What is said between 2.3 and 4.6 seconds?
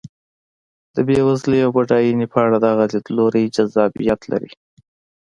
په اړه دغه لیدلوری جذابیت لري.